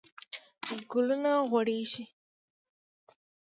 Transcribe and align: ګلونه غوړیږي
ګلونه 0.91 1.31
غوړیږي 1.49 2.03